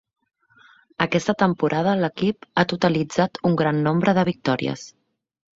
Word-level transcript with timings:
Aquesta 1.05 1.35
temporada 1.43 1.93
l'equip 2.01 2.49
ha 2.55 2.65
totalitzat 2.73 3.41
un 3.51 3.59
gran 3.63 3.85
nombre 3.91 4.19
de 4.21 4.29
victòries. 4.35 4.89